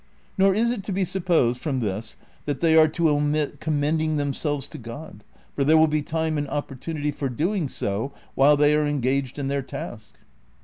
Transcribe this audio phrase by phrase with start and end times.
[0.35, 4.67] Nor is it to be supposed from this that they are to omit commending themselves
[4.69, 5.23] to God,
[5.55, 9.47] for there will be time and opportunity for doing so while they are engaged in
[9.47, 10.17] their task."